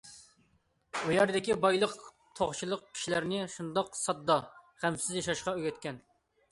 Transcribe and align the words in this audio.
ئۇ 1.01 1.11
يەردىكى 1.15 1.57
بايلىق، 1.65 1.93
توقچىلىق 2.41 2.83
كىشىلەرنى 2.89 3.45
شۇنداق 3.59 3.93
ساددا، 4.03 4.43
غەمسىز 4.85 5.19
ياشاشقا 5.21 5.57
ئۆگەتكەن. 5.59 6.05